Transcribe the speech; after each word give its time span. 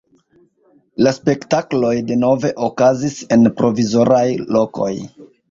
La 1.07 1.11
spektakloj 1.17 1.91
denove 2.13 2.51
okazis 2.69 3.19
en 3.37 3.47
provizoraj 3.61 4.25
lokoj. 4.59 4.91